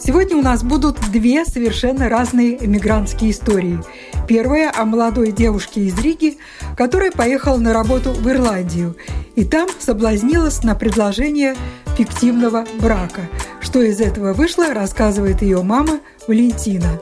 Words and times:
Сегодня 0.00 0.36
у 0.36 0.42
нас 0.42 0.62
будут 0.62 0.96
две 1.10 1.44
совершенно 1.44 2.08
разные 2.08 2.64
эмигрантские 2.64 3.32
истории. 3.32 3.80
Первая 4.28 4.72
о 4.74 4.84
молодой 4.84 5.32
девушке 5.32 5.82
из 5.82 5.98
Риги, 5.98 6.38
которая 6.76 7.10
поехала 7.10 7.56
на 7.56 7.72
работу 7.72 8.12
в 8.12 8.28
Ирландию 8.28 8.96
и 9.34 9.44
там 9.44 9.68
соблазнилась 9.80 10.62
на 10.62 10.76
предложение 10.76 11.56
фиктивного 11.96 12.64
брака. 12.80 13.22
Что 13.60 13.82
из 13.82 14.00
этого 14.00 14.34
вышло, 14.34 14.72
рассказывает 14.72 15.42
ее 15.42 15.62
мама 15.62 15.98
Валентина. 16.28 16.98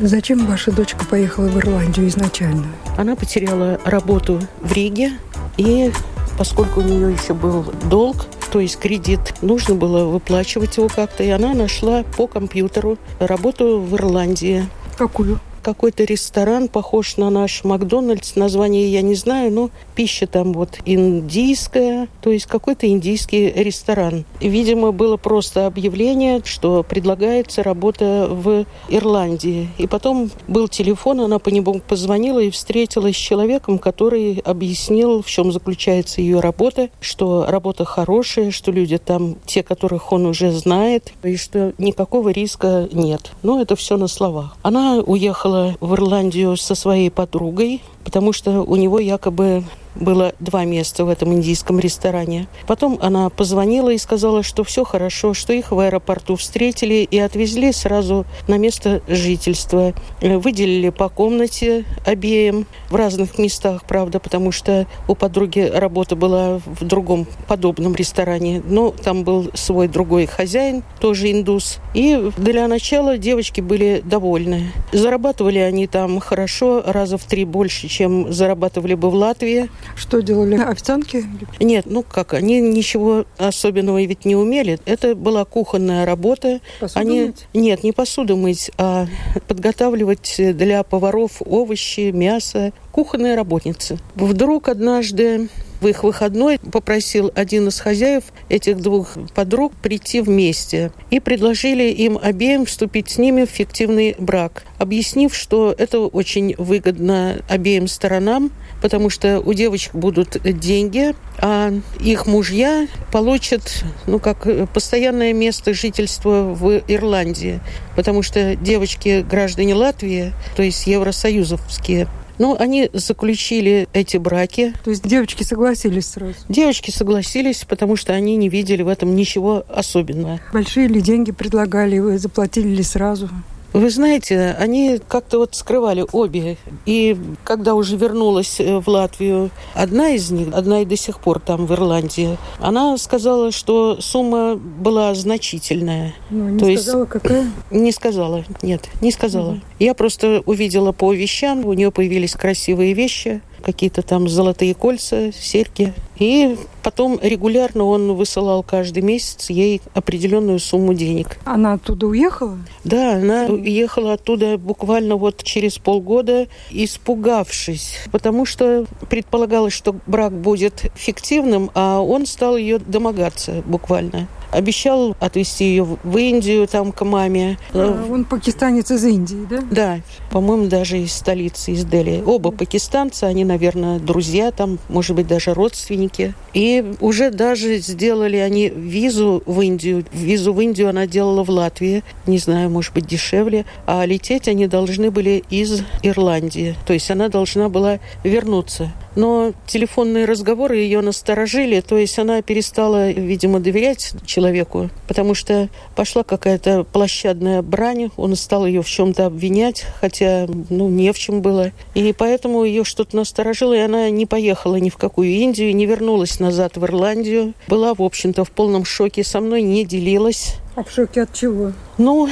Зачем 0.00 0.44
ваша 0.46 0.70
дочка 0.70 1.04
поехала 1.06 1.46
в 1.46 1.56
Ирландию 1.58 2.08
изначально? 2.08 2.66
Она 2.98 3.16
потеряла 3.16 3.80
работу 3.84 4.40
в 4.60 4.72
Риге, 4.72 5.12
и 5.56 5.92
поскольку 6.36 6.80
у 6.80 6.82
нее 6.82 7.12
еще 7.12 7.34
был 7.34 7.64
долг, 7.88 8.26
то 8.52 8.60
есть 8.60 8.78
кредит, 8.78 9.34
нужно 9.40 9.74
было 9.74 10.04
выплачивать 10.04 10.76
его 10.76 10.86
как-то, 10.86 11.24
и 11.24 11.30
она 11.30 11.54
нашла 11.54 12.04
по 12.16 12.26
компьютеру 12.26 12.98
работу 13.18 13.80
в 13.80 13.96
Ирландии. 13.96 14.66
Какую? 14.98 15.40
Какой-то 15.62 16.04
ресторан, 16.04 16.68
похож 16.68 17.16
на 17.16 17.30
наш 17.30 17.64
Макдональдс. 17.64 18.36
Название 18.36 18.92
я 18.92 19.02
не 19.02 19.14
знаю, 19.14 19.52
но 19.52 19.70
пища 19.94 20.26
там 20.26 20.52
вот 20.52 20.78
индийская, 20.84 22.08
то 22.20 22.30
есть 22.30 22.46
какой-то 22.46 22.86
индийский 22.88 23.50
ресторан. 23.50 24.24
Видимо, 24.40 24.92
было 24.92 25.16
просто 25.16 25.66
объявление, 25.66 26.42
что 26.44 26.82
предлагается 26.82 27.62
работа 27.62 28.26
в 28.28 28.66
Ирландии. 28.88 29.68
И 29.78 29.86
потом 29.86 30.30
был 30.48 30.68
телефон, 30.68 31.20
она 31.20 31.38
по 31.38 31.48
нему 31.48 31.80
позвонила 31.86 32.40
и 32.40 32.50
встретилась 32.50 33.16
с 33.16 33.20
человеком, 33.20 33.78
который 33.78 34.38
объяснил, 34.44 35.22
в 35.22 35.26
чем 35.26 35.52
заключается 35.52 36.20
ее 36.20 36.40
работа, 36.40 36.90
что 37.00 37.46
работа 37.48 37.84
хорошая, 37.84 38.50
что 38.50 38.72
люди 38.72 38.98
там, 38.98 39.36
те, 39.46 39.62
которых 39.62 40.12
он 40.12 40.26
уже 40.26 40.50
знает, 40.52 41.12
и 41.22 41.36
что 41.36 41.72
никакого 41.78 42.30
риска 42.30 42.88
нет. 42.92 43.32
Но 43.42 43.60
это 43.60 43.76
все 43.76 43.96
на 43.96 44.08
словах. 44.08 44.56
Она 44.62 44.98
уехала 44.98 45.51
уехала 45.52 45.76
в 45.80 45.94
Ирландию 45.94 46.56
со 46.56 46.74
своей 46.74 47.10
подругой, 47.10 47.80
потому 48.04 48.32
что 48.32 48.62
у 48.62 48.76
него 48.76 48.98
якобы 48.98 49.64
было 49.94 50.34
два 50.40 50.64
места 50.64 51.04
в 51.04 51.08
этом 51.08 51.32
индийском 51.32 51.78
ресторане. 51.78 52.48
Потом 52.66 52.98
она 53.00 53.28
позвонила 53.30 53.90
и 53.90 53.98
сказала, 53.98 54.42
что 54.42 54.64
все 54.64 54.84
хорошо, 54.84 55.34
что 55.34 55.52
их 55.52 55.72
в 55.72 55.78
аэропорту 55.78 56.36
встретили 56.36 57.06
и 57.08 57.18
отвезли 57.18 57.72
сразу 57.72 58.24
на 58.48 58.58
место 58.58 59.02
жительства. 59.08 59.92
Выделили 60.20 60.90
по 60.90 61.08
комнате 61.08 61.84
обеим 62.04 62.66
в 62.90 62.96
разных 62.96 63.38
местах, 63.38 63.84
правда, 63.84 64.18
потому 64.18 64.52
что 64.52 64.86
у 65.08 65.14
подруги 65.14 65.60
работа 65.60 66.16
была 66.16 66.60
в 66.64 66.84
другом 66.84 67.26
подобном 67.46 67.94
ресторане. 67.94 68.62
Но 68.64 68.90
там 68.90 69.24
был 69.24 69.50
свой 69.54 69.88
другой 69.88 70.26
хозяин, 70.26 70.82
тоже 71.00 71.30
индус. 71.30 71.78
И 71.94 72.30
для 72.36 72.68
начала 72.68 73.18
девочки 73.18 73.60
были 73.60 74.02
довольны. 74.04 74.72
Зарабатывали 74.92 75.58
они 75.58 75.86
там 75.86 76.20
хорошо, 76.20 76.82
раза 76.84 77.18
в 77.18 77.24
три 77.24 77.44
больше, 77.44 77.88
чем 77.88 78.32
зарабатывали 78.32 78.94
бы 78.94 79.10
в 79.10 79.14
Латвии. 79.14 79.68
Что 79.96 80.20
делали 80.20 80.56
официантки? 80.56 81.24
Нет, 81.60 81.86
ну 81.86 82.02
как, 82.02 82.34
они 82.34 82.60
ничего 82.60 83.24
особенного 83.38 84.02
ведь 84.02 84.24
не 84.24 84.36
умели. 84.36 84.78
Это 84.84 85.14
была 85.14 85.44
кухонная 85.44 86.04
работа. 86.04 86.60
Посуду 86.80 87.00
они... 87.00 87.20
мыть? 87.26 87.46
Нет, 87.54 87.82
не 87.84 87.92
посуду 87.92 88.36
мыть, 88.36 88.70
а 88.78 89.06
подготавливать 89.48 90.36
для 90.38 90.82
поваров 90.82 91.42
овощи, 91.44 92.10
мясо. 92.10 92.72
Кухонная 92.90 93.36
работница. 93.36 93.98
Вдруг 94.14 94.68
однажды 94.68 95.48
в 95.82 95.88
их 95.88 96.04
выходной 96.04 96.58
попросил 96.60 97.32
один 97.34 97.68
из 97.68 97.80
хозяев 97.80 98.24
этих 98.48 98.80
двух 98.80 99.14
подруг 99.34 99.72
прийти 99.82 100.20
вместе 100.20 100.92
и 101.10 101.18
предложили 101.18 101.84
им 101.84 102.18
обеим 102.22 102.66
вступить 102.66 103.10
с 103.10 103.18
ними 103.18 103.44
в 103.44 103.50
фиктивный 103.50 104.14
брак, 104.16 104.64
объяснив, 104.78 105.34
что 105.34 105.74
это 105.76 105.98
очень 105.98 106.54
выгодно 106.56 107.42
обеим 107.48 107.88
сторонам, 107.88 108.52
потому 108.80 109.10
что 109.10 109.40
у 109.40 109.52
девочек 109.54 109.94
будут 109.94 110.40
деньги, 110.42 111.14
а 111.38 111.72
их 112.00 112.26
мужья 112.26 112.86
получат, 113.10 113.84
ну, 114.06 114.20
как 114.20 114.46
постоянное 114.72 115.32
место 115.32 115.74
жительства 115.74 116.54
в 116.54 116.80
Ирландии, 116.86 117.60
потому 117.96 118.22
что 118.22 118.54
девочки 118.54 119.24
граждане 119.28 119.74
Латвии, 119.74 120.32
то 120.54 120.62
есть 120.62 120.86
евросоюзовские, 120.86 122.06
ну, 122.38 122.56
они 122.58 122.90
заключили 122.92 123.88
эти 123.92 124.16
браки. 124.16 124.74
То 124.84 124.90
есть 124.90 125.06
девочки 125.06 125.42
согласились 125.42 126.06
сразу? 126.06 126.34
Девочки 126.48 126.90
согласились, 126.90 127.64
потому 127.64 127.96
что 127.96 128.12
они 128.12 128.36
не 128.36 128.48
видели 128.48 128.82
в 128.82 128.88
этом 128.88 129.14
ничего 129.14 129.64
особенного. 129.68 130.40
Большие 130.52 130.88
ли 130.88 131.00
деньги 131.00 131.32
предлагали, 131.32 131.98
вы 131.98 132.18
заплатили 132.18 132.68
ли 132.68 132.82
сразу? 132.82 133.28
Вы 133.72 133.90
знаете, 133.90 134.54
они 134.58 135.00
как-то 135.08 135.38
вот 135.38 135.54
скрывали 135.54 136.04
обе. 136.12 136.58
И 136.84 137.16
когда 137.44 137.74
уже 137.74 137.96
вернулась 137.96 138.60
э, 138.60 138.78
в 138.78 138.88
Латвию 138.88 139.50
одна 139.74 140.10
из 140.10 140.30
них, 140.30 140.48
одна 140.52 140.82
и 140.82 140.84
до 140.84 140.96
сих 140.96 141.20
пор 141.20 141.40
там 141.40 141.66
в 141.66 141.72
Ирландии, 141.72 142.36
она 142.58 142.98
сказала, 142.98 143.50
что 143.50 144.00
сумма 144.00 144.56
была 144.56 145.14
значительная. 145.14 146.14
Ну, 146.30 146.50
не 146.50 146.58
То 146.58 146.64
сказала, 146.80 147.00
есть, 147.00 147.10
какая? 147.10 147.50
Не 147.70 147.92
сказала, 147.92 148.44
нет, 148.62 148.88
не 149.00 149.10
сказала. 149.10 149.52
Угу. 149.52 149.60
Я 149.78 149.94
просто 149.94 150.42
увидела 150.44 150.92
по 150.92 151.12
вещам, 151.12 151.64
у 151.64 151.72
нее 151.72 151.90
появились 151.90 152.32
красивые 152.32 152.92
вещи, 152.92 153.40
какие-то 153.62 154.02
там 154.02 154.28
золотые 154.28 154.74
кольца, 154.74 155.32
серьги. 155.32 155.94
И 156.18 156.56
потом 156.82 157.18
регулярно 157.22 157.84
он 157.84 158.14
высылал 158.14 158.62
каждый 158.62 159.02
месяц 159.02 159.50
ей 159.50 159.80
определенную 159.94 160.58
сумму 160.58 160.94
денег. 160.94 161.38
Она 161.44 161.74
оттуда 161.74 162.06
уехала? 162.06 162.58
Да, 162.84 163.16
она 163.16 163.46
уехала 163.46 164.14
оттуда 164.14 164.58
буквально 164.58 165.16
вот 165.16 165.42
через 165.42 165.78
полгода, 165.78 166.46
испугавшись, 166.70 167.98
потому 168.10 168.46
что 168.46 168.86
предполагалось, 169.08 169.72
что 169.72 169.94
брак 170.06 170.32
будет 170.32 170.92
фиктивным, 170.94 171.70
а 171.74 172.00
он 172.00 172.26
стал 172.26 172.56
ее 172.56 172.78
домогаться 172.78 173.62
буквально 173.66 174.28
обещал 174.52 175.16
отвезти 175.18 175.64
ее 175.64 175.84
в 175.84 176.16
Индию, 176.16 176.68
там, 176.68 176.92
к 176.92 177.04
маме. 177.04 177.58
А, 177.72 178.06
он 178.10 178.24
пакистанец 178.24 178.90
из 178.90 179.04
Индии, 179.04 179.46
да? 179.48 179.62
Да, 179.70 180.00
по-моему, 180.30 180.66
даже 180.66 180.98
из 180.98 181.12
столицы, 181.12 181.72
из 181.72 181.84
Дели. 181.84 182.22
Оба 182.24 182.50
пакистанца, 182.52 183.26
они, 183.26 183.44
наверное, 183.44 183.98
друзья 183.98 184.52
там, 184.52 184.78
может 184.88 185.16
быть, 185.16 185.26
даже 185.26 185.54
родственники. 185.54 186.34
И 186.52 186.71
уже 187.00 187.30
даже 187.30 187.78
сделали 187.78 188.36
они 188.36 188.68
визу 188.68 189.42
в 189.46 189.60
Индию. 189.60 190.04
Визу 190.12 190.52
в 190.52 190.60
Индию 190.60 190.88
она 190.88 191.06
делала 191.06 191.44
в 191.44 191.50
Латвии. 191.50 192.02
Не 192.26 192.38
знаю, 192.38 192.70
может 192.70 192.94
быть, 192.94 193.06
дешевле. 193.06 193.64
А 193.86 194.04
лететь 194.06 194.48
они 194.48 194.66
должны 194.66 195.10
были 195.10 195.44
из 195.50 195.82
Ирландии. 196.02 196.74
То 196.86 196.92
есть 196.92 197.10
она 197.10 197.28
должна 197.28 197.68
была 197.68 197.98
вернуться 198.24 198.92
но 199.16 199.52
телефонные 199.66 200.24
разговоры 200.24 200.76
ее 200.76 201.00
насторожили, 201.00 201.80
то 201.80 201.96
есть 201.96 202.18
она 202.18 202.42
перестала, 202.42 203.10
видимо, 203.10 203.60
доверять 203.60 204.12
человеку, 204.26 204.90
потому 205.06 205.34
что 205.34 205.68
пошла 205.94 206.22
какая-то 206.22 206.84
площадная 206.84 207.62
брань, 207.62 208.10
он 208.16 208.36
стал 208.36 208.66
ее 208.66 208.82
в 208.82 208.88
чем-то 208.88 209.26
обвинять, 209.26 209.84
хотя, 210.00 210.46
ну, 210.70 210.88
не 210.88 211.12
в 211.12 211.18
чем 211.18 211.42
было. 211.42 211.72
И 211.94 212.12
поэтому 212.12 212.64
ее 212.64 212.84
что-то 212.84 213.16
насторожило, 213.16 213.74
и 213.74 213.80
она 213.80 214.10
не 214.10 214.26
поехала 214.26 214.76
ни 214.76 214.90
в 214.90 214.96
какую 214.96 215.28
Индию, 215.28 215.74
не 215.74 215.86
вернулась 215.86 216.40
назад 216.40 216.76
в 216.76 216.84
Ирландию. 216.84 217.54
Была, 217.68 217.94
в 217.94 218.02
общем-то, 218.02 218.44
в 218.44 218.50
полном 218.50 218.84
шоке, 218.84 219.24
со 219.24 219.40
мной 219.40 219.62
не 219.62 219.84
делилась. 219.84 220.56
А 220.74 220.82
в 220.84 220.90
шоке 220.90 221.22
от 221.22 221.34
чего? 221.34 221.72
Ну, 221.98 222.28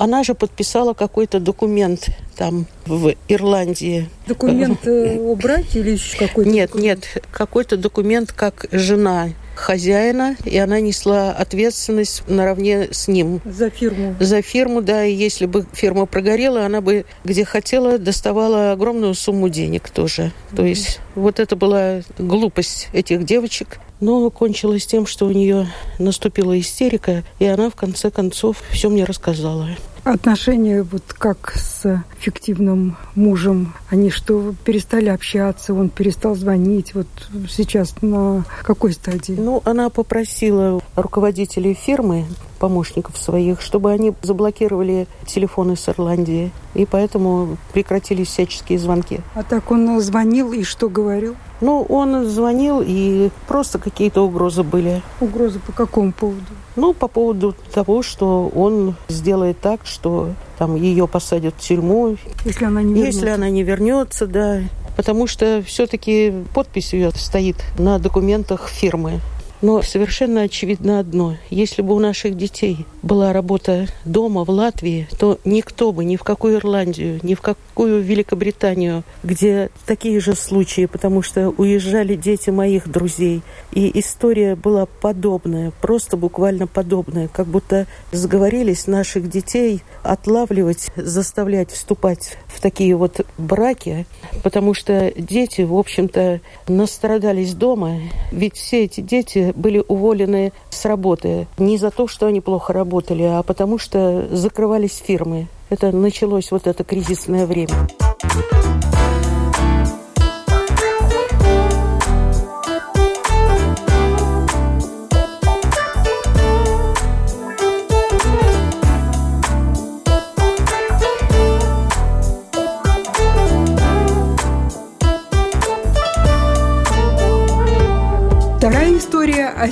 она 0.00 0.24
же 0.24 0.34
подписала 0.34 0.94
какой-то 0.94 1.40
документ 1.40 2.08
там 2.34 2.64
в 2.86 3.12
Ирландии. 3.28 4.08
Документ 4.26 4.86
э, 4.86 5.18
о 5.18 5.34
браке 5.34 5.80
или 5.80 5.90
еще 5.90 6.16
какой-то? 6.16 6.50
Нет, 6.50 6.70
документ? 6.70 7.06
нет, 7.14 7.24
какой-то 7.30 7.76
документ 7.76 8.32
как 8.32 8.64
жена 8.72 9.28
хозяина, 9.54 10.36
и 10.46 10.56
она 10.56 10.80
несла 10.80 11.32
ответственность 11.32 12.22
наравне 12.28 12.88
с 12.90 13.08
ним. 13.08 13.42
За 13.44 13.68
фирму? 13.68 14.16
За 14.18 14.40
фирму, 14.40 14.80
да. 14.80 15.04
И 15.04 15.12
если 15.12 15.44
бы 15.44 15.66
фирма 15.72 16.06
прогорела, 16.06 16.64
она 16.64 16.80
бы 16.80 17.04
где 17.24 17.44
хотела 17.44 17.98
доставала 17.98 18.72
огромную 18.72 19.14
сумму 19.14 19.50
денег 19.50 19.90
тоже. 19.90 20.22
Mm-hmm. 20.22 20.56
То 20.56 20.64
есть 20.64 21.00
вот 21.14 21.38
это 21.38 21.56
была 21.56 22.00
глупость 22.18 22.88
этих 22.94 23.24
девочек. 23.24 23.80
но 24.00 24.30
кончилось 24.30 24.86
тем, 24.86 25.06
что 25.06 25.26
у 25.26 25.30
нее 25.30 25.66
наступила 25.98 26.58
истерика, 26.58 27.22
и 27.38 27.44
она 27.44 27.68
в 27.68 27.74
конце 27.74 28.10
концов 28.10 28.62
все 28.70 28.88
мне 28.88 29.04
рассказала. 29.04 29.68
Отношения 30.04 30.82
вот 30.82 31.02
как 31.12 31.52
с 31.54 32.02
фиктивным 32.18 32.96
мужем, 33.14 33.74
они 33.90 34.10
что, 34.10 34.54
перестали 34.64 35.08
общаться, 35.08 35.74
он 35.74 35.88
перестал 35.88 36.34
звонить, 36.34 36.94
вот 36.94 37.06
сейчас 37.48 37.94
на 38.02 38.44
какой 38.62 38.92
стадии? 38.92 39.34
Ну, 39.38 39.62
она 39.64 39.90
попросила 39.90 40.80
руководителей 40.96 41.74
фирмы 41.74 42.24
помощников 42.58 43.16
своих, 43.16 43.60
чтобы 43.60 43.90
они 43.90 44.12
заблокировали 44.22 45.08
телефоны 45.26 45.76
с 45.76 45.88
Ирландии. 45.88 46.52
И 46.74 46.86
поэтому 46.86 47.56
прекратились 47.72 48.28
всяческие 48.28 48.78
звонки. 48.78 49.20
А 49.34 49.42
так 49.42 49.70
он 49.70 50.00
звонил 50.00 50.52
и 50.52 50.62
что 50.62 50.88
говорил? 50.88 51.36
Ну, 51.60 51.82
он 51.82 52.26
звонил, 52.26 52.82
и 52.84 53.30
просто 53.46 53.78
какие-то 53.78 54.22
угрозы 54.22 54.62
были. 54.62 55.02
Угрозы 55.20 55.58
по 55.58 55.72
какому 55.72 56.12
поводу? 56.12 56.46
Ну, 56.76 56.94
по 56.94 57.08
поводу 57.08 57.54
того, 57.72 58.02
что 58.02 58.50
он 58.54 58.96
сделает 59.08 59.60
так, 59.60 59.80
что 59.84 60.30
там 60.58 60.76
ее 60.76 61.06
посадят 61.06 61.54
в 61.56 61.60
тюрьму. 61.60 62.16
Если 62.44 62.64
она 62.64 62.82
не 62.82 62.94
вернется. 62.94 63.18
Если 63.18 63.28
она 63.28 63.50
не 63.50 63.62
вернется, 63.62 64.26
да. 64.26 64.60
Потому 64.96 65.26
что 65.26 65.62
все-таки 65.66 66.32
подпись 66.54 66.92
ее 66.92 67.10
стоит 67.10 67.56
на 67.78 67.98
документах 67.98 68.68
фирмы. 68.68 69.20
Но 69.62 69.82
совершенно 69.82 70.42
очевидно 70.42 71.00
одно. 71.00 71.36
Если 71.50 71.82
бы 71.82 71.94
у 71.94 71.98
наших 71.98 72.36
детей 72.36 72.86
была 73.02 73.32
работа 73.32 73.86
дома 74.04 74.44
в 74.44 74.50
Латвии, 74.50 75.06
то 75.18 75.38
никто 75.44 75.92
бы 75.92 76.04
ни 76.04 76.16
в 76.16 76.22
какую 76.22 76.56
Ирландию, 76.56 77.20
ни 77.22 77.34
в 77.34 77.40
какую 77.40 78.02
Великобританию, 78.02 79.04
где 79.22 79.70
такие 79.86 80.20
же 80.20 80.34
случаи, 80.34 80.86
потому 80.86 81.22
что 81.22 81.50
уезжали 81.50 82.14
дети 82.14 82.50
моих 82.50 82.88
друзей. 82.90 83.42
И 83.72 83.98
история 83.98 84.56
была 84.56 84.86
подобная, 84.86 85.72
просто 85.80 86.16
буквально 86.16 86.66
подобная, 86.66 87.28
как 87.28 87.46
будто 87.46 87.86
сговорились 88.12 88.86
наших 88.86 89.28
детей 89.28 89.82
отлавливать, 90.02 90.90
заставлять 90.96 91.70
вступать 91.70 92.38
в 92.46 92.60
такие 92.60 92.96
вот 92.96 93.26
браки, 93.38 94.06
потому 94.42 94.74
что 94.74 95.12
дети, 95.16 95.62
в 95.62 95.74
общем-то, 95.74 96.40
настрадались 96.68 97.54
дома. 97.54 97.98
Ведь 98.32 98.56
все 98.56 98.84
эти 98.84 99.00
дети 99.00 99.49
были 99.54 99.82
уволены 99.86 100.52
с 100.70 100.84
работы 100.84 101.46
не 101.58 101.78
за 101.78 101.90
то, 101.90 102.08
что 102.08 102.26
они 102.26 102.40
плохо 102.40 102.72
работали, 102.72 103.22
а 103.22 103.42
потому 103.42 103.78
что 103.78 104.28
закрывались 104.30 105.02
фирмы. 105.04 105.48
Это 105.68 105.92
началось 105.92 106.50
вот 106.50 106.66
это 106.66 106.84
кризисное 106.84 107.46
время. 107.46 107.88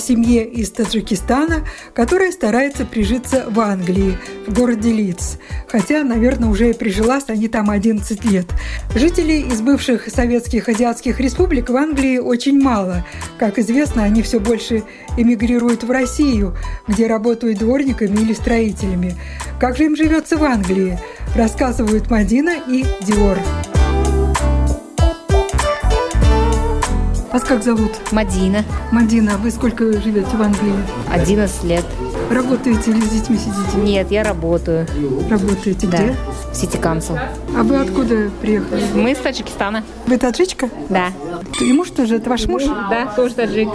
Семье 0.09 0.45
из 0.45 0.71
Таджикистана, 0.71 1.67
которая 1.95 2.33
старается 2.33 2.87
прижиться 2.87 3.45
в 3.49 3.61
Англии, 3.61 4.19
в 4.47 4.55
городе 4.55 4.91
Лидс. 4.91 5.37
Хотя, 5.69 6.03
наверное, 6.03 6.49
уже 6.49 6.71
и 6.71 6.73
прижилась 6.73 7.25
они 7.29 7.49
там 7.49 7.71
11 7.71 8.25
лет. 8.25 8.47
Жителей 8.95 9.43
из 9.43 9.61
бывших 9.61 10.09
советских 10.09 10.69
азиатских 10.69 11.21
республик 11.21 11.69
в 11.69 11.77
Англии 11.77 12.19
очень 12.19 12.59
мало. 12.61 13.07
Как 13.39 13.59
известно, 13.59 14.03
они 14.05 14.23
все 14.23 14.41
больше 14.41 14.83
эмигрируют 15.17 15.85
в 15.85 15.91
Россию, 15.91 16.57
где 16.87 17.07
работают 17.07 17.59
дворниками 17.59 18.21
или 18.21 18.33
строителями. 18.33 19.15
Как 19.61 19.77
же 19.77 19.85
им 19.85 19.97
живется 19.97 20.39
в 20.39 20.45
Англии, 20.45 20.99
рассказывают 21.37 22.11
Мадина 22.11 22.55
и 22.67 22.85
Диор. 23.03 23.39
Вас 27.33 27.43
как 27.45 27.63
зовут? 27.63 27.93
Мадина. 28.11 28.65
Мадина, 28.91 29.37
вы 29.37 29.51
сколько 29.51 29.93
живете 30.01 30.35
в 30.37 30.41
Англии? 30.43 30.73
11 31.11 31.65
лет. 31.65 31.85
Работаете 32.31 32.91
или 32.91 33.01
с 33.01 33.09
детьми 33.11 33.37
сидите? 33.39 33.77
Нет, 33.79 34.11
я 34.11 34.23
работаю. 34.23 34.87
Работаете 35.31 35.87
Да. 35.87 35.99
где? 35.99 36.17
В 36.53 36.57
Сити 36.57 36.77
Council. 36.77 37.19
А 37.57 37.63
вы 37.63 37.77
откуда 37.77 38.31
приехали? 38.41 38.83
Мы 38.95 39.13
из 39.13 39.19
Таджикистана. 39.19 39.85
Вы 40.07 40.17
таджичка? 40.19 40.71
Да. 40.89 41.09
И 41.61 41.73
муж 41.73 41.91
тоже, 41.91 42.17
это 42.17 42.31
ваш 42.31 42.47
муж? 42.47 42.65
Да, 42.65 43.13
тоже 43.17 43.35
таджик. 43.35 43.69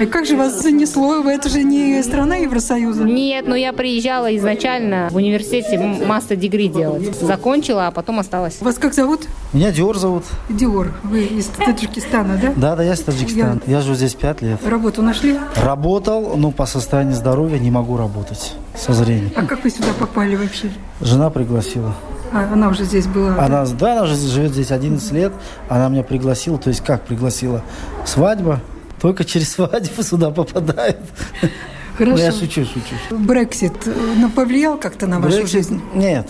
И 0.00 0.06
как 0.06 0.26
же 0.26 0.36
вас 0.36 0.60
занесло? 0.60 1.22
Вы- 1.22 1.32
Это 1.32 1.48
же 1.48 1.62
не 1.62 2.02
страна 2.02 2.36
Евросоюза. 2.36 3.04
Нет, 3.04 3.46
но 3.46 3.54
я 3.54 3.72
приезжала 3.72 4.34
изначально 4.36 5.08
в 5.10 5.16
университете 5.16 5.78
мастер 5.78 6.36
дегри 6.36 6.68
делать. 6.68 7.14
Закончила, 7.20 7.86
а 7.88 7.90
потом 7.90 8.18
осталась. 8.18 8.60
Вас 8.60 8.76
как 8.76 8.94
зовут? 8.94 9.22
Меня 9.52 9.70
Диор 9.72 9.96
зовут. 9.98 10.24
Диор. 10.48 10.92
Вы 11.04 11.24
из 11.24 11.46
Таджикистана, 11.46 12.38
да? 12.40 12.52
Да, 12.56 12.76
да, 12.76 12.82
я 12.82 12.96
с 12.96 13.00
Таджикистана. 13.00 13.60
Я, 13.66 13.80
живу 13.80 13.94
здесь 13.94 14.14
пять 14.14 14.42
лет. 14.42 14.58
Работу 14.66 15.02
нашли? 15.02 15.38
Работал, 15.56 16.36
но 16.36 16.50
по 16.50 16.66
состоянию 16.66 17.14
здоровья 17.14 17.58
не 17.58 17.70
могу 17.70 17.96
работать 17.96 18.54
со 18.76 18.92
зрением. 18.92 19.30
А 19.36 19.44
как 19.46 19.62
вы 19.62 19.70
сюда 19.70 19.88
попали 19.98 20.34
вообще? 20.36 20.70
Жена 21.00 21.30
пригласила. 21.30 21.94
А, 22.34 22.52
она 22.52 22.68
уже 22.68 22.84
здесь 22.84 23.06
была. 23.06 23.36
Она, 23.38 23.64
да, 23.64 23.92
она 23.92 24.02
уже 24.02 24.16
живет 24.16 24.52
здесь 24.52 24.72
11 24.72 25.12
лет. 25.12 25.32
Она 25.68 25.88
меня 25.88 26.02
пригласила. 26.02 26.58
То 26.58 26.68
есть 26.68 26.80
как 26.82 27.02
пригласила? 27.02 27.62
Свадьба. 28.04 28.60
Только 29.00 29.24
через 29.24 29.52
свадьбу 29.52 30.02
сюда 30.02 30.30
попадает. 30.30 30.98
Ну, 31.42 31.48
Хорошо. 31.96 32.22
я 32.22 32.32
шучу, 32.32 32.64
шучу. 32.64 33.16
Брексит 33.16 33.86
э, 33.86 33.92
ну, 34.16 34.28
повлиял 34.30 34.76
как-то 34.76 35.06
на 35.06 35.20
вашу 35.20 35.36
Брексит- 35.36 35.52
жизнь? 35.52 35.80
Нет, 35.94 36.28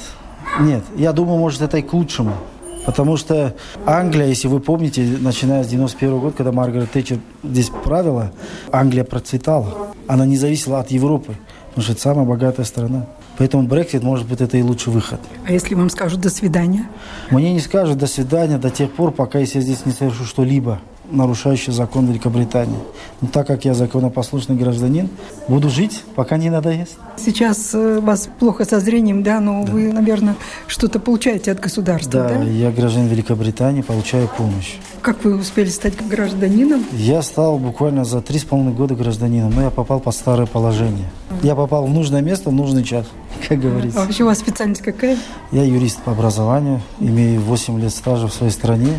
нет. 0.60 0.84
Я 0.94 1.12
думаю, 1.12 1.38
может, 1.38 1.62
это 1.62 1.78
и 1.78 1.82
к 1.82 1.92
лучшему. 1.94 2.34
Потому 2.84 3.16
что 3.16 3.54
Англия, 3.86 4.26
если 4.26 4.46
вы 4.48 4.60
помните, 4.60 5.16
начиная 5.20 5.64
с 5.64 5.68
91 5.68 6.18
года, 6.18 6.36
когда 6.36 6.52
Маргарет 6.52 6.90
Тэтчер 6.90 7.18
здесь 7.42 7.70
правила, 7.70 8.30
Англия 8.70 9.04
процветала. 9.04 9.88
Она 10.06 10.26
не 10.26 10.36
зависела 10.36 10.80
от 10.80 10.90
Европы, 10.90 11.34
потому 11.68 11.82
что 11.82 11.92
это 11.92 12.00
самая 12.02 12.26
богатая 12.26 12.64
страна. 12.64 13.06
Поэтому 13.38 13.64
Брексит, 13.64 14.02
может 14.02 14.26
быть, 14.28 14.40
это 14.40 14.56
и 14.56 14.62
лучший 14.62 14.92
выход. 14.92 15.20
А 15.46 15.52
если 15.52 15.74
вам 15.74 15.90
скажут 15.90 16.20
«до 16.20 16.30
свидания»? 16.30 16.88
Мне 17.30 17.52
не 17.52 17.60
скажут 17.60 17.98
«до 17.98 18.06
свидания» 18.06 18.58
до 18.58 18.70
тех 18.70 18.92
пор, 18.92 19.10
пока 19.12 19.38
если 19.38 19.58
я 19.58 19.62
здесь 19.64 19.84
не 19.86 19.92
совершу 19.92 20.24
что-либо, 20.24 20.80
нарушающее 21.10 21.74
закон 21.74 22.06
Великобритании. 22.06 22.78
Но 23.20 23.28
так 23.28 23.46
как 23.46 23.64
я 23.64 23.74
законопослушный 23.74 24.56
гражданин, 24.56 25.08
буду 25.48 25.68
жить, 25.68 26.02
пока 26.14 26.36
не 26.36 26.48
надоест. 26.48 26.96
Сейчас 27.16 27.74
э, 27.74 27.98
у 27.98 28.00
вас 28.00 28.28
плохо 28.38 28.64
со 28.64 28.80
зрением, 28.80 29.22
да, 29.22 29.40
но 29.40 29.62
вы, 29.62 29.92
наверное, 29.92 30.36
что-то 30.66 30.98
получаете 31.00 31.52
от 31.52 31.60
государства, 31.60 32.12
Да, 32.12 32.28
да? 32.38 32.42
я 32.44 32.70
гражданин 32.70 33.08
Великобритании, 33.08 33.82
получаю 33.82 34.28
помощь. 34.28 34.76
Как 35.04 35.22
вы 35.22 35.36
успели 35.36 35.68
стать 35.68 35.94
гражданином? 36.08 36.82
Я 36.92 37.20
стал 37.20 37.58
буквально 37.58 38.06
за 38.06 38.22
три 38.22 38.38
с 38.38 38.44
половиной 38.44 38.72
года 38.72 38.94
гражданином, 38.94 39.52
но 39.54 39.64
я 39.64 39.68
попал 39.70 40.00
под 40.00 40.14
старое 40.14 40.46
положение. 40.46 41.10
Я 41.42 41.54
попал 41.54 41.84
в 41.84 41.90
нужное 41.90 42.22
место 42.22 42.48
в 42.48 42.54
нужный 42.54 42.82
час, 42.84 43.04
как 43.46 43.58
А 43.58 43.60
говорится. 43.60 43.98
вообще 43.98 44.22
у 44.22 44.26
вас 44.28 44.38
специальность 44.38 44.80
какая? 44.80 45.18
Я 45.52 45.62
юрист 45.64 46.00
по 46.00 46.12
образованию, 46.12 46.80
имею 47.00 47.42
8 47.42 47.78
лет 47.82 47.92
стажа 47.92 48.28
в 48.28 48.32
своей 48.32 48.50
стране, 48.50 48.98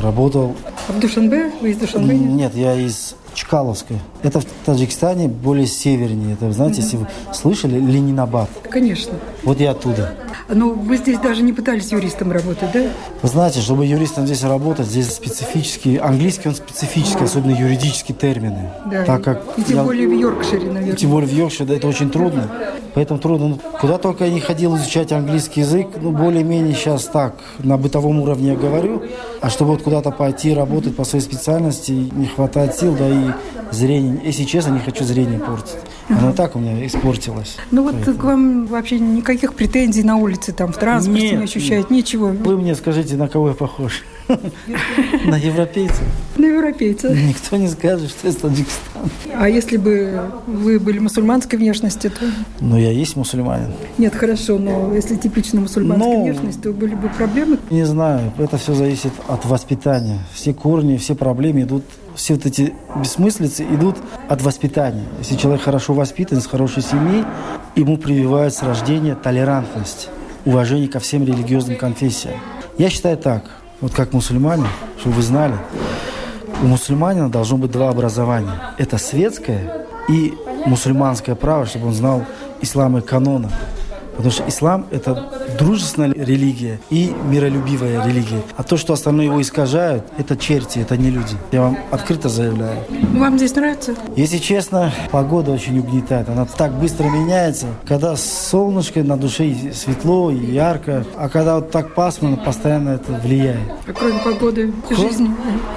работал. 0.00 0.54
А 0.86 0.92
в 0.92 1.00
Душанбе? 1.00 1.50
Вы 1.60 1.72
из 1.72 1.78
Душанбе? 1.78 2.16
нет? 2.16 2.54
Я 2.54 2.76
из 2.76 3.16
Чкаловской. 3.34 3.98
Это 4.22 4.38
в 4.38 4.44
Таджикистане 4.64 5.26
более 5.26 5.66
севернее. 5.66 6.34
Это, 6.34 6.52
знаете, 6.52 6.80
если 6.82 6.96
вы 6.96 7.08
слышали, 7.34 7.80
Ленинабад. 7.80 8.50
Конечно. 8.70 9.14
Вот 9.42 9.58
я 9.60 9.70
оттуда. 9.70 10.14
Но 10.48 10.70
вы 10.70 10.96
здесь 10.98 11.18
даже 11.18 11.42
не 11.42 11.52
пытались 11.52 11.92
юристом 11.92 12.30
работать, 12.32 12.70
да? 12.72 12.80
Вы 13.22 13.28
знаете, 13.28 13.60
чтобы 13.60 13.86
юристом 13.86 14.26
здесь 14.26 14.42
работать, 14.42 14.86
здесь 14.86 15.08
специфические, 15.12 16.00
английский 16.00 16.48
он 16.48 16.54
специфический, 16.54 17.24
особенно 17.24 17.56
юридические 17.56 18.16
термины. 18.16 18.70
Да. 18.90 19.04
Так 19.04 19.22
как 19.24 19.42
И 19.56 19.62
тем 19.62 19.76
я- 19.78 19.82
более 19.84 20.08
в 20.08 20.12
Йоркшире, 20.12 20.66
наверное. 20.70 20.96
Тем 20.96 21.10
более 21.10 21.28
в 21.28 21.32
Йоркшире, 21.32 21.66
да, 21.66 21.74
это 21.76 21.86
очень 21.86 22.10
трудно. 22.10 22.50
Поэтому 22.94 23.20
трудно. 23.20 23.48
Ну, 23.48 23.58
Куда 23.80 23.96
только 23.98 24.24
я 24.26 24.32
не 24.32 24.40
ходил 24.40 24.76
изучать 24.76 25.12
английский 25.12 25.60
язык, 25.60 25.86
ну, 26.00 26.10
более-менее 26.10 26.74
сейчас 26.74 27.04
так, 27.04 27.36
на 27.60 27.78
бытовом 27.78 28.20
уровне 28.20 28.50
я 28.50 28.56
говорю. 28.56 29.02
А 29.40 29.48
чтобы 29.48 29.70
вот 29.70 29.82
куда-то 29.82 30.10
пойти 30.10 30.52
работать 30.52 30.96
по 30.96 31.04
своей 31.04 31.24
специальности, 31.24 31.92
не 31.92 32.26
хватает 32.26 32.74
сил, 32.76 32.94
да 32.98 33.08
и 33.08 33.30
зрение. 33.72 34.20
Если 34.24 34.44
честно, 34.44 34.72
не 34.72 34.80
хочу 34.80 35.04
зрение 35.04 35.38
портить. 35.38 35.76
Оно 36.08 36.32
так 36.32 36.56
у 36.56 36.58
меня 36.58 36.86
испортилось. 36.86 37.56
Ну 37.70 37.82
вот 37.84 37.94
Поэтому. 37.94 38.18
к 38.18 38.24
вам 38.24 38.66
вообще 38.66 38.98
никаких 38.98 39.54
претензий 39.54 40.02
на 40.02 40.16
улице, 40.16 40.52
там, 40.52 40.72
в 40.72 40.76
транспорте 40.76 41.22
Нет, 41.22 41.38
не 41.38 41.44
ощущают, 41.44 41.90
ничего. 41.90 42.28
Вы 42.28 42.56
мне 42.56 42.74
скажите, 42.74 43.16
на 43.16 43.28
кого 43.28 43.48
я 43.48 43.54
похож? 43.54 44.02
На 44.28 45.36
европейцев. 45.36 46.02
На 46.36 46.46
европейцев. 46.46 47.16
Никто 47.16 47.56
не 47.56 47.68
скажет, 47.68 48.10
что 48.10 48.28
это 48.28 48.40
Таджикистан. 48.42 48.89
А 49.34 49.48
если 49.48 49.76
бы 49.76 50.20
вы 50.46 50.78
были 50.78 50.98
мусульманской 50.98 51.58
внешности, 51.58 52.08
то... 52.08 52.26
Ну, 52.60 52.76
я 52.76 52.90
есть 52.90 53.16
мусульманин. 53.16 53.72
Нет, 53.98 54.14
хорошо, 54.14 54.58
но 54.58 54.94
если 54.94 55.16
типично 55.16 55.60
мусульманская 55.60 56.08
Ну, 56.08 56.24
внешность, 56.24 56.62
то 56.62 56.72
были 56.72 56.94
бы 56.94 57.08
проблемы. 57.08 57.58
Не 57.70 57.84
знаю, 57.84 58.32
это 58.38 58.58
все 58.58 58.74
зависит 58.74 59.12
от 59.28 59.44
воспитания. 59.44 60.18
Все 60.32 60.52
корни, 60.52 60.96
все 60.96 61.14
проблемы 61.14 61.62
идут, 61.62 61.84
все 62.14 62.34
вот 62.34 62.46
эти 62.46 62.74
бессмыслицы 62.96 63.64
идут 63.64 63.96
от 64.28 64.42
воспитания. 64.42 65.04
Если 65.18 65.36
человек 65.36 65.62
хорошо 65.62 65.94
воспитан, 65.94 66.38
из 66.38 66.46
хорошей 66.46 66.82
семьи, 66.82 67.24
ему 67.76 67.96
прививают 67.96 68.54
с 68.54 68.62
рождения 68.62 69.14
толерантность, 69.14 70.08
уважение 70.44 70.88
ко 70.88 71.00
всем 71.00 71.24
религиозным 71.24 71.76
конфессиям. 71.76 72.34
Я 72.78 72.90
считаю 72.90 73.16
так, 73.16 73.44
вот 73.80 73.92
как 73.92 74.12
мусульмане, 74.12 74.66
чтобы 74.98 75.16
вы 75.16 75.22
знали, 75.22 75.54
у 76.62 76.66
мусульманина 76.66 77.30
должно 77.30 77.56
быть 77.56 77.70
два 77.70 77.88
образования. 77.88 78.74
Это 78.78 78.98
светское 78.98 79.86
и 80.08 80.34
мусульманское 80.66 81.34
право, 81.34 81.66
чтобы 81.66 81.88
он 81.88 81.94
знал 81.94 82.24
ислам 82.60 82.98
и 82.98 83.00
канона. 83.00 83.50
Потому 84.16 84.30
что 84.30 84.48
ислам– 84.48 84.86
это 84.90 85.30
дружественная 85.60 86.12
религия 86.12 86.80
и 86.88 87.12
миролюбивая 87.24 88.06
религия. 88.06 88.42
А 88.56 88.62
то, 88.62 88.76
что 88.76 88.94
остальное 88.94 89.26
его 89.26 89.40
искажают, 89.40 90.04
это 90.16 90.36
черти, 90.36 90.78
это 90.78 90.96
не 90.96 91.10
люди. 91.10 91.36
Я 91.52 91.62
вам 91.62 91.78
открыто 91.90 92.28
заявляю. 92.28 92.78
Вам 93.14 93.36
здесь 93.36 93.54
нравится? 93.54 93.94
Если 94.16 94.38
честно, 94.38 94.92
погода 95.10 95.52
очень 95.52 95.78
угнетает. 95.78 96.28
Она 96.28 96.46
так 96.46 96.72
быстро 96.72 97.04
меняется. 97.04 97.66
Когда 97.86 98.16
солнышко 98.16 99.02
на 99.02 99.16
душе 99.18 99.54
светло 99.74 100.30
и 100.30 100.52
ярко, 100.52 101.04
а 101.16 101.28
когда 101.28 101.56
вот 101.56 101.70
так 101.70 101.94
пасмурно, 101.94 102.38
постоянно 102.38 102.90
это 102.90 103.12
влияет. 103.12 103.60
А 103.86 103.92
кроме 103.92 104.18
погоды, 104.20 104.72
жизнь, 104.88 105.28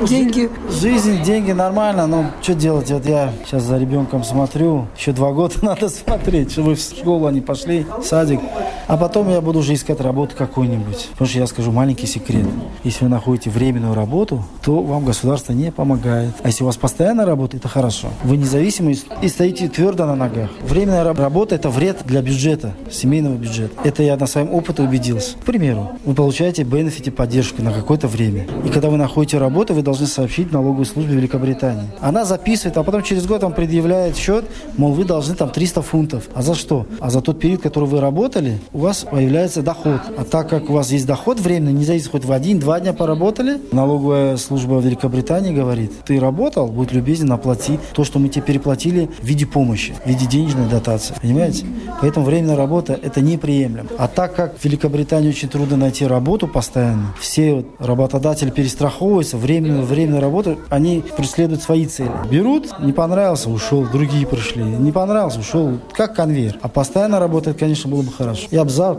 деньги. 0.08 0.50
Жизнь, 0.70 1.22
деньги 1.24 1.52
нормально, 1.52 2.08
но 2.08 2.32
что 2.42 2.54
делать? 2.54 2.90
Вот 2.90 3.06
я 3.06 3.34
сейчас 3.46 3.64
за 3.64 3.78
ребенком 3.78 4.24
смотрю, 4.24 4.88
еще 4.98 5.12
два 5.12 5.34
года 5.34 5.56
надо 5.62 5.90
смотреть, 5.90 6.54
чтобы 6.54 6.76
в 6.76 6.80
школу 6.80 7.28
они 7.28 7.42
пошли, 7.42 7.86
в 8.00 8.04
садик. 8.04 8.40
А 8.88 8.98
потом 8.98 9.30
я 9.30 9.42
буду 9.42 9.60
уже 9.60 9.73
искать 9.76 10.00
работу 10.02 10.36
какую-нибудь. 10.38 11.10
Потому 11.12 11.28
что 11.30 11.40
я 11.40 11.48
скажу 11.48 11.72
маленький 11.72 12.08
секрет. 12.08 12.46
Если 12.84 13.06
вы 13.06 13.10
находите 13.10 13.50
временную 13.50 13.94
работу, 13.94 14.44
то 14.64 14.82
вам 14.82 15.06
государство 15.06 15.54
не 15.54 15.72
помогает. 15.72 16.34
А 16.44 16.48
если 16.48 16.64
у 16.64 16.68
вас 16.68 16.78
постоянная 16.78 17.26
работа, 17.26 17.58
это 17.58 17.68
хорошо. 17.68 18.10
Вы 18.24 18.38
независимы 18.38 18.96
и 19.22 19.28
стоите 19.28 19.68
твердо 19.70 20.06
на 20.06 20.16
ногах. 20.16 20.50
Временная 20.68 21.04
раб- 21.04 21.20
работа– 21.20 21.56
это 21.56 21.70
вред 21.70 22.02
для 22.06 22.22
бюджета, 22.22 22.74
семейного 22.92 23.36
бюджета. 23.36 23.74
Это 23.84 24.04
я 24.04 24.16
на 24.18 24.28
своем 24.28 24.54
опыте 24.54 24.82
убедился. 24.84 25.36
К 25.38 25.46
примеру, 25.46 25.92
вы 26.06 26.14
получаете 26.14 26.64
бенефити 26.64 27.10
поддержку 27.10 27.62
на 27.62 27.72
какое-то 27.74 28.08
время. 28.08 28.46
И 28.66 28.70
когда 28.70 28.90
вы 28.90 28.98
находите 28.98 29.38
работу, 29.38 29.74
вы 29.74 29.82
должны 29.82 30.06
сообщить 30.08 30.52
налоговой 30.52 30.86
службе 30.86 31.16
Великобритании. 31.16 31.88
Она 32.00 32.26
записывает, 32.26 32.78
а 32.78 32.84
потом 32.84 33.02
через 33.04 33.26
год 33.26 33.44
вам 33.44 33.54
предъявляет 33.54 34.16
счет, 34.18 34.46
мол, 34.78 34.92
вы 34.94 35.06
должны 35.06 35.36
там 35.36 35.50
300 35.50 35.82
фунтов. 35.82 36.30
А 36.36 36.42
за 36.42 36.54
что? 36.56 36.86
А 37.00 37.10
за 37.10 37.22
тот 37.22 37.40
период, 37.40 37.62
который 37.62 37.90
вы 37.90 38.00
работали, 38.00 38.60
у 38.74 38.80
вас 38.80 39.06
появляется 39.10 39.62
доход. 39.64 40.02
А 40.18 40.24
так 40.24 40.50
как 40.50 40.70
у 40.70 40.74
вас 40.74 40.92
есть 40.92 41.06
доход 41.06 41.40
временный, 41.40 41.74
не 41.74 41.86
зависит, 41.86 42.12
хоть 42.12 42.26
в 42.26 42.32
один-два 42.32 42.80
дня 42.80 42.94
поработали, 42.94 43.60
налоговая 43.72 44.38
служба 44.38 44.80
Великобритании 44.80 45.54
говорит, 45.54 45.92
ты 46.06 46.20
работал, 46.20 46.68
будь 46.68 46.92
любезен, 46.92 47.32
оплати 47.32 47.80
то, 47.94 48.04
что 48.04 48.20
мы 48.20 48.30
тебе 48.30 48.44
переплатили 48.44 49.10
в 49.22 49.26
виде 49.26 49.46
помощи, 49.46 49.94
в 50.04 50.08
виде 50.08 50.26
денежной 50.26 50.68
дотации. 50.68 51.16
Понимаете? 51.22 51.66
Поэтому 52.02 52.26
временная 52.26 52.56
работа– 52.56 53.00
это 53.02 53.22
неприемлемо. 53.22 53.90
А 53.98 54.08
так 54.08 54.36
как 54.36 54.58
в 54.58 54.64
Великобритании 54.66 55.30
очень 55.30 55.50
трудно 55.50 55.78
найти 55.78 56.06
работу 56.06 56.48
постоянно, 56.48 57.14
все 57.20 57.66
работодатели 57.80 58.50
перестраховываются, 58.50 59.38
временную, 59.38 59.84
временную 59.84 60.22
работу, 60.22 60.58
они 60.70 61.04
преследуют 61.16 61.64
свои 61.64 61.86
цели. 61.86 62.12
Берут, 62.30 62.80
не 62.80 62.94
понравился, 62.94 63.50
ушел, 63.50 63.86
другие 63.86 64.28
пришли, 64.28 64.64
не 64.64 64.92
понравился, 64.92 65.40
ушел, 65.40 65.80
как 65.94 66.16
конвейер. 66.16 66.58
А 66.62 66.68
постоянно 66.68 67.20
работать, 67.20 67.58
конечно, 67.58 67.90
было 67.90 68.02
бы 68.02 68.12
хорошо. 68.12 68.48
Я 68.52 68.64
бы 68.64 68.70
за 68.70 68.94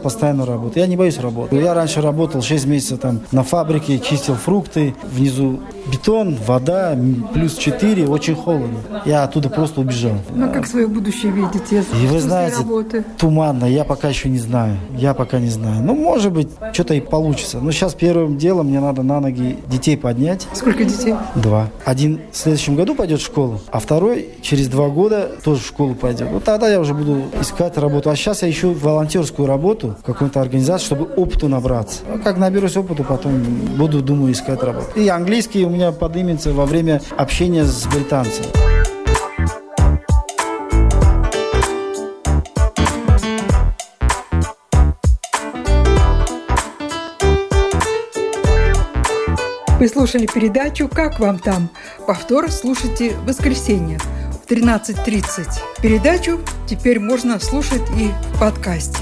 постоянную 0.45 0.47
работу. 0.47 0.79
Я 0.79 0.87
не 0.87 0.97
боюсь 0.97 1.19
работать. 1.19 1.61
Я 1.61 1.75
раньше 1.75 2.01
работал 2.01 2.43
6 2.43 2.67
месяцев 2.67 3.01
там 3.01 3.21
на 3.33 3.43
фабрике, 3.43 3.99
чистил 3.99 4.35
фрукты, 4.35 4.95
внизу 5.03 5.61
бетон, 5.91 6.37
вода, 6.47 6.97
плюс 7.33 7.57
4, 7.57 8.07
очень 8.09 8.35
холодно. 8.35 8.79
Я 9.05 9.25
оттуда 9.25 9.49
просто 9.49 9.81
убежал. 9.81 10.15
Ну, 10.35 10.51
как 10.53 10.67
свое 10.67 10.87
будущее 10.87 11.33
видите? 11.33 11.85
И 12.03 12.07
вы 12.07 12.21
знаете, 12.21 12.59
работы? 12.59 13.05
туманно, 13.19 13.65
я 13.67 13.85
пока 13.85 14.09
еще 14.09 14.29
не 14.29 14.39
знаю. 14.39 14.77
Я 14.97 15.15
пока 15.15 15.39
не 15.39 15.51
знаю. 15.51 15.83
Ну, 15.83 15.95
может 15.95 16.33
быть, 16.33 16.49
что-то 16.73 16.95
и 16.95 17.01
получится. 17.01 17.61
Но 17.61 17.73
сейчас 17.73 17.95
первым 17.95 18.39
делом 18.39 18.69
мне 18.69 18.81
надо 18.81 19.03
на 19.03 19.21
ноги 19.21 19.59
детей 19.67 19.97
поднять. 19.97 20.47
Сколько 20.53 20.85
детей? 20.85 21.15
Два. 21.35 21.69
Один 21.85 22.21
в 22.33 22.37
следующем 22.37 22.77
году 22.77 22.95
пойдет 22.95 23.21
в 23.21 23.25
школу, 23.25 23.61
а 23.71 23.79
второй 23.79 24.29
через 24.43 24.69
два 24.69 24.89
года 24.89 25.31
тоже 25.43 25.61
в 25.61 25.67
школу 25.67 25.95
пойдет. 25.95 26.29
Вот 26.31 26.45
тогда 26.45 26.69
я 26.69 26.81
уже 26.81 26.95
буду 26.95 27.25
искать 27.41 27.77
работу. 27.77 28.11
А 28.11 28.17
сейчас 28.17 28.43
я 28.43 28.51
ищу 28.51 28.73
волонтерскую 28.73 29.47
работу 29.47 29.97
в 30.01 30.03
какой-то 30.35 30.41
организации, 30.41 30.87
чтобы 30.87 31.05
опыту 31.14 31.49
набраться. 31.49 32.00
А 32.12 32.19
как 32.19 32.37
наберусь 32.38 32.76
опыту, 32.76 33.05
потом 33.05 33.41
буду, 33.76 34.03
думаю, 34.03 34.33
искать 34.33 34.62
работу. 34.62 34.87
И 34.97 35.09
английский 35.09 35.64
у 35.64 35.71
меня 35.71 35.93
поднимется 35.93 36.53
во 36.53 36.67
время 36.67 37.00
общения 37.17 37.64
с 37.64 37.87
британцами. 37.87 38.49
Вы 49.79 49.88
слушали 49.88 50.26
передачу 50.26 50.88
«Как 50.88 51.21
вам 51.21 51.38
там?». 51.38 51.69
Повтор 52.07 52.50
слушайте 52.50 53.11
в 53.11 53.26
воскресенье 53.26 53.99
в 53.99 54.50
13.30. 54.50 55.47
Передачу 55.83 56.41
теперь 56.67 57.00
можно 57.00 57.38
слушать 57.38 57.83
и 57.99 58.11
в 58.33 58.41
подкасте. 58.41 58.99